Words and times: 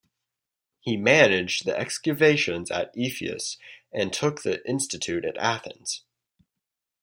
He 0.79 0.97
managed 0.97 1.63
the 1.65 1.77
excavations 1.79 2.71
at 2.71 2.89
Ephesus 2.95 3.59
and 3.93 4.11
took 4.11 4.41
the 4.41 4.67
institute 4.67 5.23
at 5.23 5.37
Athens. 5.37 6.03